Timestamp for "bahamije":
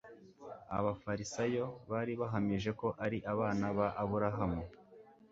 2.21-2.71